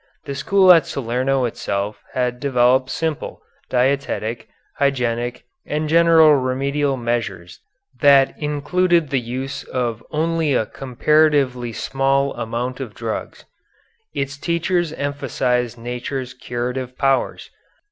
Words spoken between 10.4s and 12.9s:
a comparatively small amount